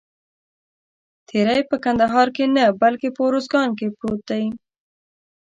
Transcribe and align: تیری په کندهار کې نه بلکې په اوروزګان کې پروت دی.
تیری 1.29 1.61
په 1.69 1.75
کندهار 1.85 2.27
کې 2.35 2.45
نه 2.55 2.63
بلکې 2.81 3.09
په 3.15 3.21
اوروزګان 3.25 3.69
کې 3.77 3.87
پروت 3.97 4.21
دی. 4.29 4.45